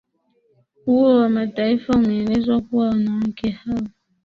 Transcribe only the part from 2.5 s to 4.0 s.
kuwa wanawake hao